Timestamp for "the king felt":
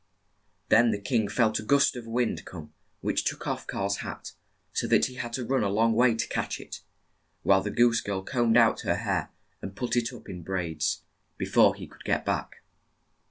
0.89-1.59